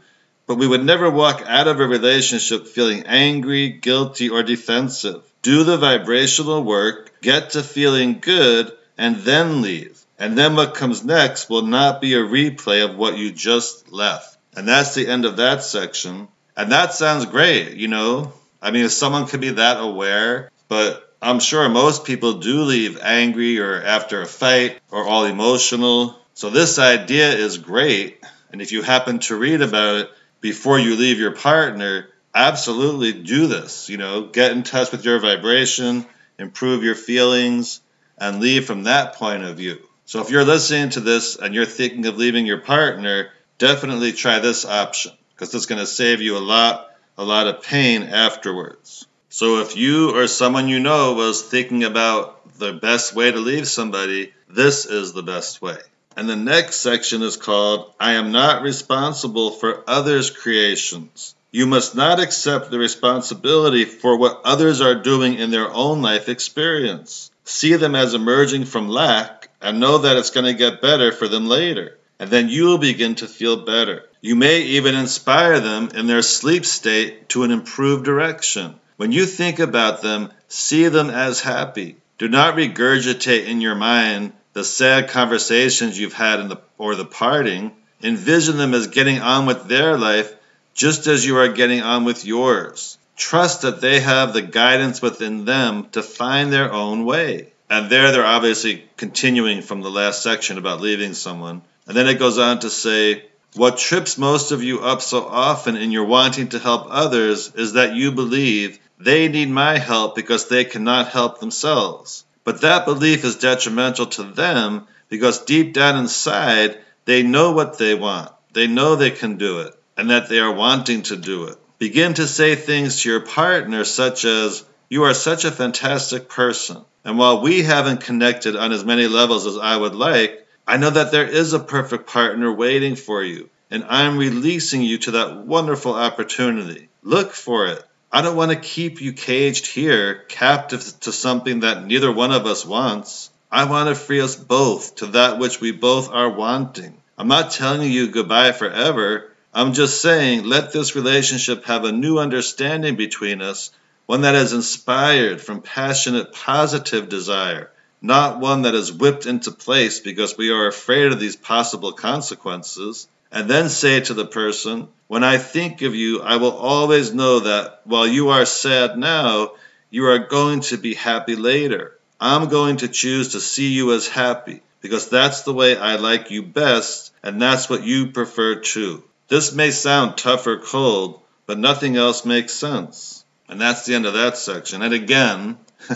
but 0.48 0.58
we 0.58 0.68
would 0.68 0.84
never 0.84 1.12
walk 1.12 1.44
out 1.46 1.68
of 1.68 1.80
a 1.80 1.86
relationship 1.86 2.66
feeling 2.66 3.04
angry, 3.06 3.70
guilty, 3.70 4.30
or 4.30 4.42
defensive 4.42 5.22
do 5.44 5.66
the 5.66 5.78
vibrational 5.78 6.64
work, 6.64 7.12
get 7.22 7.52
to 7.52 7.62
feeling 7.62 8.20
good, 8.20 8.72
and 8.98 9.18
then 9.18 9.62
leave. 9.62 10.00
And 10.20 10.38
then 10.38 10.56
what 10.56 10.76
comes 10.76 11.04
next 11.04 11.50
will 11.50 11.64
not 11.64 12.02
be 12.02 12.14
a 12.14 12.20
replay 12.20 12.88
of 12.88 12.96
what 12.96 13.18
you 13.18 13.32
just 13.32 13.92
left. 13.92 14.38
And 14.56 14.68
that's 14.68 14.94
the 14.94 15.08
end 15.08 15.26
of 15.26 15.38
that 15.38 15.64
section. 15.64 16.28
And 16.56 16.72
that 16.72 16.94
sounds 16.94 17.26
great, 17.26 17.76
you 17.78 17.88
know? 17.88 18.32
I 18.62 18.72
mean, 18.72 18.86
if 18.86 18.92
someone 18.92 19.28
could 19.28 19.42
be 19.42 19.50
that 19.52 19.82
aware, 19.82 20.52
but 20.68 21.14
I'm 21.22 21.40
sure 21.40 21.68
most 21.70 22.06
people 22.06 22.34
do 22.34 22.64
leave 22.64 23.02
angry 23.02 23.60
or 23.60 23.82
after 23.82 24.22
a 24.22 24.26
fight 24.26 24.80
or 24.92 25.06
all 25.06 25.26
emotional. 25.26 26.20
So 26.34 26.50
this 26.50 26.80
idea 26.80 27.30
is 27.30 27.58
great. 27.58 28.24
And 28.52 28.62
if 28.62 28.72
you 28.72 28.82
happen 28.82 29.20
to 29.20 29.36
read 29.36 29.62
about 29.62 29.96
it 29.98 30.12
before 30.42 30.80
you 30.80 30.96
leave 30.96 31.20
your 31.20 31.36
partner, 31.36 32.10
absolutely 32.36 33.14
do 33.14 33.48
this. 33.48 33.90
You 33.90 33.98
know, 33.98 34.28
get 34.28 34.52
in 34.52 34.64
touch 34.64 34.92
with 34.92 35.06
your 35.06 35.20
vibration, 35.20 36.06
improve 36.38 36.84
your 36.84 36.96
feelings, 36.96 37.80
and 38.18 38.40
leave 38.40 38.66
from 38.66 38.84
that 38.84 39.16
point 39.16 39.44
of 39.44 39.58
view. 39.58 39.80
So 40.06 40.22
if 40.22 40.30
you're 40.30 40.46
listening 40.46 40.90
to 40.92 41.00
this 41.00 41.38
and 41.38 41.56
you're 41.56 41.66
thinking 41.66 42.06
of 42.06 42.18
leaving 42.18 42.46
your 42.46 42.60
partner, 42.60 43.30
definitely 43.58 44.12
try 44.12 44.40
this 44.40 44.66
option 44.66 45.14
because 45.34 45.54
it's 45.54 45.66
going 45.66 45.80
to 45.80 45.88
save 45.88 46.22
you 46.22 46.38
a 46.38 46.40
lot, 46.40 46.92
a 47.18 47.24
lot 47.24 47.48
of 47.48 47.64
pain 47.64 48.04
afterwards. 48.04 49.08
So 49.30 49.62
if 49.62 49.76
you 49.76 50.16
or 50.16 50.28
someone 50.28 50.68
you 50.68 50.80
know 50.80 51.14
was 51.14 51.42
thinking 51.42 51.84
about 51.84 52.60
the 52.60 52.74
best 52.74 53.16
way 53.16 53.32
to 53.32 53.40
leave 53.40 53.68
somebody, 53.68 54.34
this 54.48 54.86
is 54.86 55.14
the 55.14 55.24
best 55.24 55.62
way. 55.62 55.80
And 56.16 56.30
the 56.30 56.36
next 56.36 56.76
section 56.78 57.24
is 57.24 57.38
called 57.38 57.92
I 58.00 58.14
am 58.14 58.32
not 58.32 58.62
responsible 58.62 59.52
for 59.52 59.84
others' 59.88 60.30
creations. 60.30 61.34
You 61.52 61.66
must 61.66 61.96
not 61.96 62.20
accept 62.20 62.70
the 62.70 62.78
responsibility 62.78 63.86
for 63.86 64.18
what 64.18 64.42
others 64.44 64.82
are 64.82 65.02
doing 65.02 65.36
in 65.36 65.50
their 65.50 65.72
own 65.72 66.02
life 66.02 66.30
experience. 66.30 67.32
See 67.46 67.76
them 67.76 67.96
as 67.96 68.14
emerging 68.14 68.66
from 68.66 68.88
lack 68.88 69.50
and 69.62 69.80
know 69.80 70.00
that 70.00 70.18
it's 70.18 70.30
going 70.30 70.46
to 70.46 70.54
get 70.54 70.82
better 70.82 71.12
for 71.12 71.28
them 71.28 71.48
later. 71.48 71.98
And 72.20 72.30
then 72.30 72.50
you 72.50 72.66
will 72.66 72.78
begin 72.78 73.16
to 73.16 73.28
feel 73.28 73.66
better. 73.66 74.04
You 74.22 74.36
may 74.36 74.62
even 74.62 74.96
inspire 74.96 75.60
them 75.60 75.90
in 75.94 76.08
their 76.08 76.22
sleep 76.22 76.66
state 76.66 77.30
to 77.30 77.44
an 77.44 77.52
improved 77.52 78.06
direction. 78.06 78.76
When 78.96 79.12
you 79.12 79.26
think 79.26 79.60
about 79.60 80.02
them, 80.02 80.32
see 80.48 80.88
them 80.88 81.10
as 81.10 81.42
happy. 81.42 81.98
Do 82.18 82.30
not 82.30 82.56
regurgitate 82.56 83.48
in 83.48 83.60
your 83.60 83.76
mind 83.76 84.34
the 84.54 84.64
sad 84.64 85.10
conversations 85.10 86.00
you've 86.00 86.14
had 86.14 86.40
in 86.40 86.48
the, 86.48 86.62
or 86.78 86.96
the 86.96 87.06
parting. 87.06 87.74
Envision 88.02 88.58
them 88.58 88.74
as 88.74 88.88
getting 88.88 89.20
on 89.20 89.46
with 89.46 89.68
their 89.68 89.98
life 89.98 90.34
just 90.74 91.08
as 91.08 91.26
you 91.26 91.38
are 91.38 91.50
getting 91.50 91.82
on 91.82 92.06
with 92.06 92.26
yours. 92.26 92.98
Trust 93.16 93.62
that 93.62 93.82
they 93.82 94.00
have 94.00 94.34
the 94.34 94.42
guidance 94.42 95.02
within 95.02 95.46
them 95.46 95.88
to 95.92 96.02
find 96.02 96.52
their 96.52 96.72
own 96.72 97.06
way. 97.06 97.54
And 97.70 97.90
there 97.90 98.12
they're 98.12 98.26
obviously 98.26 98.84
continuing 98.98 99.62
from 99.62 99.82
the 99.82 99.92
last 99.92 100.22
section 100.24 100.58
about 100.58 100.82
leaving 100.82 101.14
someone. 101.14 101.62
And 101.88 101.96
then 101.96 102.08
it 102.08 102.20
goes 102.20 102.38
on 102.38 102.60
to 102.60 102.70
say, 102.70 103.26
What 103.56 103.78
trips 103.78 104.18
most 104.18 104.52
of 104.52 104.64
you 104.64 104.82
up 104.82 105.02
so 105.02 105.26
often 105.26 105.76
in 105.76 105.92
your 105.92 106.06
wanting 106.06 106.50
to 106.50 106.60
help 106.60 106.88
others 106.90 107.52
is 107.56 107.74
that 107.74 107.96
you 107.96 108.12
believe 108.12 108.80
they 109.00 109.28
need 109.28 109.50
my 109.50 109.78
help 109.78 110.16
because 110.16 110.48
they 110.48 110.66
cannot 110.66 111.10
help 111.10 111.40
themselves. 111.40 112.26
But 112.44 112.62
that 112.62 112.86
belief 112.86 113.24
is 113.24 113.38
detrimental 113.38 114.08
to 114.08 114.24
them 114.24 114.88
because 115.10 115.46
deep 115.46 115.74
down 115.74 115.98
inside, 115.98 116.78
they 117.06 117.24
know 117.24 117.52
what 117.52 117.78
they 117.78 117.96
want. 117.96 118.32
They 118.54 118.68
know 118.68 118.96
they 118.96 119.12
can 119.12 119.38
do 119.38 119.62
it 119.62 119.74
and 119.98 120.10
that 120.10 120.30
they 120.30 120.40
are 120.40 120.54
wanting 120.54 121.04
to 121.04 121.16
do 121.16 121.46
it. 121.46 121.58
Begin 121.84 122.14
to 122.14 122.28
say 122.28 122.56
things 122.56 123.02
to 123.02 123.10
your 123.10 123.20
partner, 123.20 123.84
such 123.84 124.24
as, 124.24 124.64
You 124.88 125.04
are 125.04 125.14
such 125.14 125.44
a 125.44 125.52
fantastic 125.52 126.30
person. 126.30 126.78
And 127.04 127.18
while 127.18 127.42
we 127.42 127.62
haven't 127.62 128.06
connected 128.06 128.56
on 128.56 128.72
as 128.72 128.86
many 128.86 129.08
levels 129.08 129.46
as 129.46 129.58
I 129.58 129.76
would 129.76 129.94
like, 129.94 130.48
I 130.66 130.78
know 130.78 130.92
that 130.92 131.12
there 131.12 131.28
is 131.28 131.52
a 131.52 131.60
perfect 131.60 132.08
partner 132.08 132.50
waiting 132.54 132.96
for 132.96 133.22
you, 133.22 133.50
and 133.70 133.84
I'm 133.90 134.18
releasing 134.18 134.82
you 134.82 134.98
to 135.00 135.12
that 135.12 135.40
wonderful 135.40 135.94
opportunity. 135.94 136.88
Look 137.02 137.34
for 137.34 137.68
it. 137.68 137.84
I 138.10 138.22
don't 138.22 138.38
want 138.38 138.52
to 138.52 138.70
keep 138.76 139.02
you 139.02 139.12
caged 139.12 139.68
here, 139.68 140.24
captive 140.30 140.86
to 141.02 141.12
something 141.12 141.60
that 141.60 141.86
neither 141.86 142.14
one 142.14 142.32
of 142.32 142.46
us 142.46 142.66
wants. 142.66 143.30
I 143.52 143.66
want 143.66 143.90
to 143.90 143.96
free 143.96 144.22
us 144.22 144.38
both 144.38 144.96
to 144.96 145.08
that 145.08 145.38
which 145.38 145.60
we 145.60 145.72
both 145.72 146.10
are 146.14 146.30
wanting. 146.30 146.96
I'm 147.18 147.28
not 147.28 147.52
telling 147.52 147.92
you 147.92 148.08
goodbye 148.08 148.54
forever. 148.54 149.33
I'm 149.56 149.74
just 149.74 150.02
saying, 150.02 150.46
let 150.46 150.74
this 150.74 150.96
relationship 150.96 151.66
have 151.66 151.84
a 151.84 151.92
new 151.92 152.18
understanding 152.18 152.96
between 152.96 153.44
us, 153.44 153.70
one 154.08 154.22
that 154.22 154.34
is 154.34 154.52
inspired 154.52 155.42
from 155.42 155.62
passionate, 155.62 156.34
positive 156.34 157.08
desire, 157.08 157.70
not 158.02 158.40
one 158.40 158.64
that 158.64 158.74
is 158.74 158.92
whipped 158.92 159.28
into 159.28 159.52
place 159.52 160.00
because 160.00 160.36
we 160.36 160.50
are 160.50 160.66
afraid 160.66 161.12
of 161.12 161.20
these 161.20 161.36
possible 161.36 161.92
consequences. 161.92 163.08
And 163.32 163.48
then 163.48 163.70
say 163.70 164.00
to 164.02 164.16
the 164.16 164.26
person, 164.26 164.88
When 165.08 165.24
I 165.24 165.38
think 165.38 165.84
of 165.84 165.94
you, 165.94 166.22
I 166.22 166.38
will 166.38 166.58
always 166.58 167.14
know 167.14 167.42
that 167.42 167.82
while 167.84 168.08
you 168.08 168.30
are 168.30 168.46
sad 168.46 168.98
now, 168.98 169.52
you 169.92 170.08
are 170.08 170.18
going 170.18 170.62
to 170.62 170.78
be 170.78 170.96
happy 170.96 171.36
later. 171.36 171.96
I'm 172.20 172.50
going 172.50 172.78
to 172.78 172.88
choose 172.88 173.34
to 173.34 173.40
see 173.40 173.68
you 173.68 173.94
as 173.94 174.08
happy 174.08 174.64
because 174.82 175.10
that's 175.10 175.44
the 175.44 175.54
way 175.54 175.78
I 175.78 175.98
like 175.98 176.32
you 176.32 176.42
best, 176.42 177.14
and 177.22 177.40
that's 177.40 177.70
what 177.70 177.84
you 177.84 178.08
prefer 178.08 178.56
too. 178.56 179.04
This 179.34 179.52
may 179.52 179.72
sound 179.72 180.16
tough 180.16 180.46
or 180.46 180.60
cold, 180.60 181.20
but 181.48 181.58
nothing 181.58 181.98
else 181.98 182.24
makes 182.24 182.54
sense. 182.54 183.26
And 183.50 183.60
that's 183.60 183.84
the 183.84 183.96
end 183.96 184.06
of 184.06 184.14
that 184.14 184.38
section. 184.38 184.84
And 184.84 184.94
again, 184.94 185.58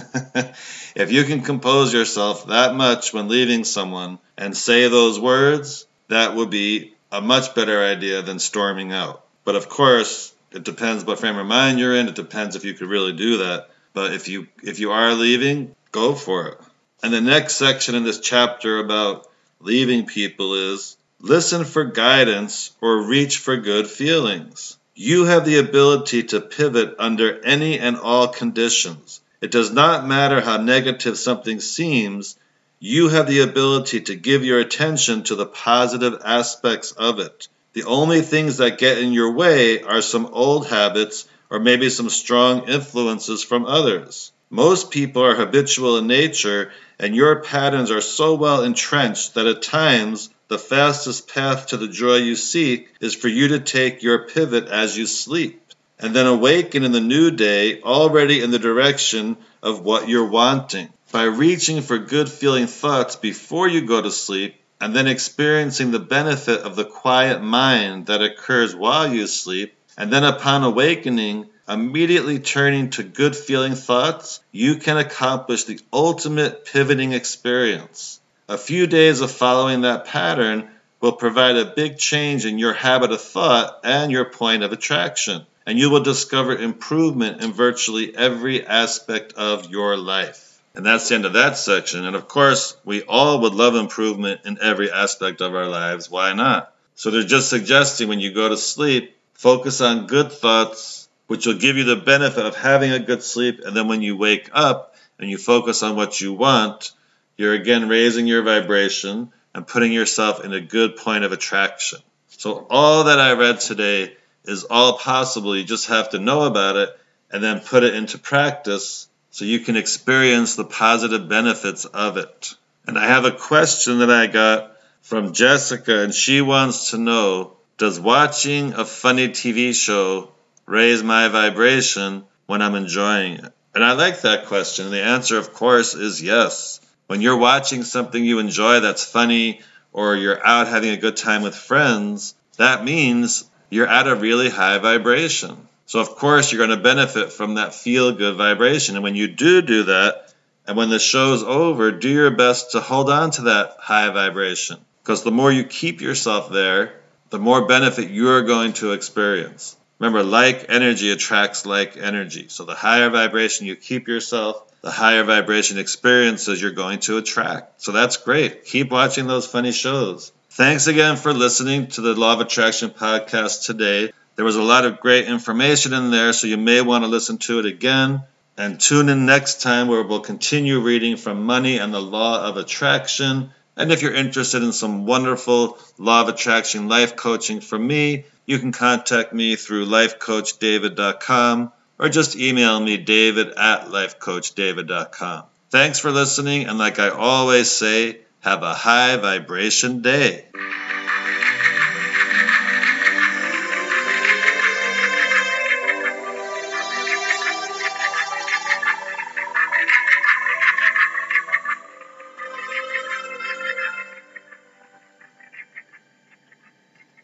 if 0.95 1.11
you 1.11 1.23
can 1.23 1.43
compose 1.43 1.93
yourself 1.93 2.47
that 2.47 2.73
much 2.73 3.13
when 3.13 3.27
leaving 3.27 3.63
someone 3.63 4.17
and 4.39 4.57
say 4.57 4.87
those 4.87 5.19
words, 5.19 5.85
that 6.07 6.33
would 6.33 6.49
be 6.49 6.95
a 7.11 7.21
much 7.21 7.53
better 7.53 7.83
idea 7.83 8.23
than 8.23 8.39
storming 8.39 8.91
out. 8.91 9.23
But 9.45 9.55
of 9.55 9.69
course, 9.69 10.33
it 10.51 10.63
depends 10.63 11.05
what 11.05 11.19
frame 11.19 11.37
of 11.37 11.45
mind 11.45 11.77
you're 11.77 11.95
in. 11.95 12.07
It 12.07 12.15
depends 12.15 12.55
if 12.55 12.65
you 12.65 12.73
could 12.73 12.89
really 12.89 13.13
do 13.13 13.37
that. 13.37 13.69
But 13.93 14.13
if 14.13 14.29
you 14.29 14.47
if 14.63 14.79
you 14.79 14.89
are 14.93 15.13
leaving, 15.13 15.75
go 15.91 16.15
for 16.15 16.47
it. 16.47 16.57
And 17.03 17.13
the 17.13 17.21
next 17.21 17.57
section 17.57 17.93
in 17.93 18.03
this 18.03 18.19
chapter 18.19 18.79
about 18.79 19.27
leaving 19.59 20.07
people 20.07 20.73
is 20.73 20.96
Listen 21.19 21.65
for 21.65 21.83
guidance 21.83 22.71
or 22.79 23.01
reach 23.01 23.39
for 23.39 23.57
good 23.57 23.87
feelings. 23.87 24.77
You 24.93 25.25
have 25.25 25.45
the 25.45 25.57
ability 25.57 26.23
to 26.23 26.39
pivot 26.39 26.95
under 26.99 27.43
any 27.43 27.79
and 27.79 27.97
all 27.97 28.27
conditions. 28.27 29.19
It 29.41 29.49
does 29.49 29.71
not 29.71 30.07
matter 30.07 30.41
how 30.41 30.57
negative 30.57 31.17
something 31.17 31.59
seems, 31.59 32.37
you 32.79 33.09
have 33.09 33.27
the 33.27 33.39
ability 33.39 34.01
to 34.01 34.15
give 34.15 34.45
your 34.45 34.59
attention 34.59 35.23
to 35.23 35.35
the 35.35 35.47
positive 35.47 36.21
aspects 36.23 36.91
of 36.91 37.19
it. 37.19 37.47
The 37.73 37.85
only 37.85 38.21
things 38.21 38.57
that 38.57 38.77
get 38.77 38.99
in 38.99 39.11
your 39.11 39.31
way 39.31 39.81
are 39.81 40.03
some 40.03 40.27
old 40.27 40.67
habits 40.67 41.25
or 41.49 41.59
maybe 41.59 41.89
some 41.89 42.09
strong 42.09 42.67
influences 42.67 43.43
from 43.43 43.65
others. 43.65 44.31
Most 44.51 44.91
people 44.91 45.23
are 45.23 45.35
habitual 45.35 45.97
in 45.97 46.05
nature, 46.05 46.71
and 46.99 47.15
your 47.15 47.41
patterns 47.41 47.89
are 47.89 48.01
so 48.01 48.35
well 48.35 48.63
entrenched 48.63 49.33
that 49.33 49.47
at 49.47 49.63
times 49.63 50.29
the 50.47 50.59
fastest 50.59 51.27
path 51.27 51.67
to 51.67 51.77
the 51.77 51.87
joy 51.87 52.15
you 52.15 52.35
seek 52.35 52.89
is 53.01 53.13
for 53.13 53.27
you 53.27 53.49
to 53.49 53.59
take 53.59 54.01
your 54.01 54.27
pivot 54.27 54.67
as 54.67 54.97
you 54.97 55.05
sleep, 55.05 55.61
and 55.99 56.15
then 56.15 56.25
awaken 56.25 56.83
in 56.83 56.91
the 56.91 57.01
new 57.01 57.31
day 57.31 57.81
already 57.81 58.41
in 58.41 58.51
the 58.51 58.59
direction 58.59 59.37
of 59.61 59.81
what 59.81 60.07
you're 60.07 60.29
wanting. 60.29 60.89
By 61.11 61.23
reaching 61.23 61.81
for 61.81 61.97
good 61.97 62.29
feeling 62.29 62.67
thoughts 62.67 63.15
before 63.15 63.67
you 63.67 63.85
go 63.85 64.01
to 64.01 64.11
sleep, 64.11 64.55
and 64.79 64.95
then 64.95 65.07
experiencing 65.07 65.91
the 65.91 65.99
benefit 65.99 66.61
of 66.61 66.75
the 66.75 66.85
quiet 66.85 67.41
mind 67.41 68.05
that 68.05 68.21
occurs 68.21 68.75
while 68.75 69.11
you 69.11 69.27
sleep, 69.27 69.73
and 69.97 70.13
then 70.13 70.23
upon 70.23 70.63
awakening, 70.63 71.49
immediately 71.67 72.39
turning 72.39 72.89
to 72.91 73.03
good 73.03 73.35
feeling 73.35 73.75
thoughts, 73.75 74.39
you 74.51 74.75
can 74.75 74.97
accomplish 74.97 75.63
the 75.63 75.79
ultimate 75.91 76.65
pivoting 76.65 77.13
experience. 77.13 78.19
A 78.49 78.57
few 78.57 78.87
days 78.87 79.19
of 79.19 79.29
following 79.29 79.81
that 79.81 80.05
pattern 80.05 80.69
will 81.01 81.11
provide 81.11 81.57
a 81.57 81.65
big 81.65 81.97
change 81.97 82.45
in 82.45 82.57
your 82.57 82.71
habit 82.71 83.11
of 83.11 83.19
thought 83.19 83.81
and 83.83 84.09
your 84.09 84.23
point 84.23 84.63
of 84.63 84.71
attraction, 84.71 85.45
and 85.65 85.77
you 85.77 85.89
will 85.89 85.99
discover 85.99 86.55
improvement 86.55 87.43
in 87.43 87.51
virtually 87.51 88.15
every 88.15 88.65
aspect 88.65 89.33
of 89.33 89.69
your 89.69 89.97
life. 89.97 90.61
And 90.75 90.85
that's 90.85 91.09
the 91.09 91.15
end 91.15 91.25
of 91.25 91.33
that 91.33 91.57
section. 91.57 92.05
And 92.05 92.15
of 92.15 92.29
course, 92.29 92.77
we 92.85 93.03
all 93.03 93.41
would 93.41 93.53
love 93.53 93.75
improvement 93.75 94.39
in 94.45 94.59
every 94.61 94.89
aspect 94.89 95.41
of 95.41 95.53
our 95.53 95.67
lives. 95.67 96.09
Why 96.09 96.31
not? 96.31 96.73
So 96.95 97.11
they're 97.11 97.23
just 97.23 97.49
suggesting 97.49 98.07
when 98.07 98.21
you 98.21 98.31
go 98.31 98.47
to 98.47 98.55
sleep, 98.55 99.13
focus 99.33 99.81
on 99.81 100.07
good 100.07 100.31
thoughts, 100.31 101.09
which 101.27 101.45
will 101.45 101.57
give 101.57 101.75
you 101.75 101.83
the 101.83 101.97
benefit 101.97 102.45
of 102.45 102.55
having 102.55 102.93
a 102.93 102.99
good 102.99 103.23
sleep. 103.23 103.59
And 103.65 103.75
then 103.75 103.89
when 103.89 104.01
you 104.01 104.15
wake 104.15 104.49
up 104.53 104.95
and 105.19 105.29
you 105.29 105.37
focus 105.37 105.83
on 105.83 105.97
what 105.97 106.21
you 106.21 106.31
want, 106.31 106.93
you're 107.37 107.53
again 107.53 107.87
raising 107.87 108.27
your 108.27 108.43
vibration 108.43 109.31
and 109.53 109.65
putting 109.65 109.93
yourself 109.93 110.43
in 110.43 110.53
a 110.53 110.61
good 110.61 110.97
point 110.97 111.23
of 111.23 111.31
attraction. 111.31 111.99
So, 112.29 112.67
all 112.69 113.05
that 113.05 113.19
I 113.19 113.33
read 113.33 113.59
today 113.59 114.15
is 114.45 114.63
all 114.65 114.97
possible. 114.97 115.55
You 115.55 115.63
just 115.63 115.87
have 115.87 116.09
to 116.11 116.19
know 116.19 116.43
about 116.43 116.75
it 116.75 116.89
and 117.31 117.43
then 117.43 117.59
put 117.59 117.83
it 117.83 117.95
into 117.95 118.17
practice 118.17 119.07
so 119.31 119.45
you 119.45 119.59
can 119.59 119.75
experience 119.75 120.55
the 120.55 120.65
positive 120.65 121.29
benefits 121.29 121.85
of 121.85 122.17
it. 122.17 122.55
And 122.85 122.97
I 122.97 123.07
have 123.07 123.25
a 123.25 123.31
question 123.31 123.99
that 123.99 124.09
I 124.09 124.27
got 124.27 124.77
from 125.01 125.33
Jessica, 125.33 126.01
and 126.01 126.13
she 126.13 126.41
wants 126.41 126.91
to 126.91 126.97
know 126.97 127.53
Does 127.77 127.99
watching 127.99 128.73
a 128.73 128.85
funny 128.85 129.29
TV 129.29 129.75
show 129.75 130.31
raise 130.65 131.03
my 131.03 131.27
vibration 131.27 132.23
when 132.45 132.61
I'm 132.61 132.75
enjoying 132.75 133.33
it? 133.33 133.53
And 133.75 133.83
I 133.83 133.91
like 133.93 134.21
that 134.21 134.47
question. 134.47 134.89
The 134.89 135.03
answer, 135.03 135.37
of 135.37 135.53
course, 135.53 135.93
is 135.93 136.21
yes. 136.21 136.79
When 137.07 137.21
you're 137.21 137.37
watching 137.37 137.83
something 137.83 138.23
you 138.23 138.39
enjoy 138.39 138.81
that's 138.81 139.03
funny, 139.03 139.61
or 139.93 140.15
you're 140.15 140.45
out 140.45 140.67
having 140.67 140.91
a 140.91 140.97
good 140.97 141.17
time 141.17 141.41
with 141.41 141.55
friends, 141.55 142.35
that 142.57 142.83
means 142.83 143.49
you're 143.69 143.87
at 143.87 144.07
a 144.07 144.15
really 144.15 144.49
high 144.49 144.77
vibration. 144.77 145.67
So, 145.85 145.99
of 145.99 146.09
course, 146.09 146.51
you're 146.51 146.65
going 146.65 146.77
to 146.77 146.83
benefit 146.83 147.31
from 147.31 147.55
that 147.55 147.73
feel 147.73 148.11
good 148.11 148.35
vibration. 148.35 148.95
And 148.95 149.03
when 149.03 149.15
you 149.15 149.27
do 149.27 149.61
do 149.61 149.83
that, 149.83 150.33
and 150.67 150.75
when 150.75 150.89
the 150.89 150.99
show's 150.99 151.43
over, 151.43 151.91
do 151.91 152.09
your 152.09 152.31
best 152.31 152.71
to 152.71 152.81
hold 152.81 153.09
on 153.09 153.31
to 153.31 153.43
that 153.43 153.77
high 153.79 154.09
vibration. 154.09 154.77
Because 155.01 155.23
the 155.23 155.31
more 155.31 155.51
you 155.51 155.63
keep 155.63 156.01
yourself 156.01 156.51
there, 156.51 156.99
the 157.29 157.39
more 157.39 157.67
benefit 157.67 158.11
you're 158.11 158.43
going 158.43 158.73
to 158.73 158.91
experience. 158.91 159.77
Remember, 159.99 160.23
like 160.23 160.65
energy 160.69 161.11
attracts 161.11 161.65
like 161.65 161.97
energy. 161.97 162.47
So, 162.49 162.65
the 162.65 162.75
higher 162.75 163.09
vibration 163.09 163.65
you 163.65 163.75
keep 163.75 164.07
yourself, 164.07 164.63
the 164.81 164.91
higher 164.91 165.23
vibration 165.23 165.79
experiences 165.79 166.61
you're 166.61 166.71
going 166.71 166.99
to 167.01 167.17
attract. 167.17 167.81
So, 167.81 167.91
that's 167.91 168.17
great. 168.17 168.65
Keep 168.65 168.91
watching 168.91 169.27
those 169.27 169.47
funny 169.47 169.71
shows. 169.71 170.31
Thanks 170.51 170.87
again 170.87 171.17
for 171.17 171.33
listening 171.33 171.87
to 171.89 172.01
the 172.01 172.13
Law 172.13 172.33
of 172.33 172.41
Attraction 172.41 172.89
podcast 172.89 173.65
today. 173.65 174.11
There 174.35 174.45
was 174.45 174.55
a 174.55 174.61
lot 174.61 174.85
of 174.85 174.99
great 174.99 175.27
information 175.27 175.93
in 175.93 176.11
there, 176.11 176.31
so 176.31 176.45
you 176.45 176.57
may 176.57 176.81
want 176.81 177.03
to 177.03 177.09
listen 177.09 177.39
to 177.39 177.59
it 177.59 177.65
again. 177.65 178.21
And 178.55 178.79
tune 178.79 179.09
in 179.09 179.25
next 179.25 179.61
time 179.61 179.87
where 179.87 180.03
we'll 180.03 180.19
continue 180.19 180.79
reading 180.79 181.17
from 181.17 181.43
Money 181.43 181.77
and 181.77 181.93
the 181.93 182.01
Law 182.01 182.43
of 182.43 182.57
Attraction. 182.57 183.51
And 183.75 183.91
if 183.91 184.01
you're 184.01 184.13
interested 184.13 184.63
in 184.63 184.73
some 184.73 185.05
wonderful 185.05 185.77
Law 185.99 186.21
of 186.21 186.29
Attraction 186.29 186.87
life 186.87 187.15
coaching 187.15 187.61
from 187.61 187.85
me, 187.85 188.25
you 188.47 188.57
can 188.57 188.71
contact 188.71 189.31
me 189.31 189.55
through 189.55 189.85
lifecoachdavid.com 189.85 191.71
or 191.99 192.09
just 192.09 192.35
email 192.35 192.79
me 192.79 192.97
david 192.97 193.49
at 193.49 193.87
lifecoachdavid.com. 193.87 195.43
Thanks 195.69 195.99
for 195.99 196.11
listening, 196.11 196.65
and 196.65 196.79
like 196.79 196.97
I 196.97 197.09
always 197.09 197.69
say, 197.69 198.21
have 198.39 198.63
a 198.63 198.73
high 198.73 199.17
vibration 199.17 200.01
day. 200.01 200.45